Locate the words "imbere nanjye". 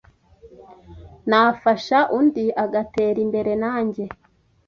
3.25-4.03